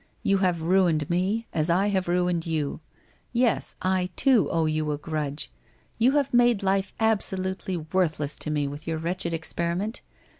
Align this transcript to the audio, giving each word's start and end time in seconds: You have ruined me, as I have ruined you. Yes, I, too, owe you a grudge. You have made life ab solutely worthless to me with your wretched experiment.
You 0.23 0.39
have 0.39 0.63
ruined 0.63 1.07
me, 1.11 1.45
as 1.53 1.69
I 1.69 1.89
have 1.89 2.07
ruined 2.07 2.47
you. 2.47 2.79
Yes, 3.33 3.75
I, 3.83 4.09
too, 4.15 4.49
owe 4.49 4.65
you 4.65 4.91
a 4.91 4.97
grudge. 4.97 5.51
You 5.99 6.13
have 6.13 6.33
made 6.33 6.63
life 6.63 6.91
ab 6.99 7.21
solutely 7.21 7.77
worthless 7.77 8.35
to 8.37 8.49
me 8.49 8.67
with 8.67 8.87
your 8.87 8.97
wretched 8.97 9.31
experiment. 9.31 10.01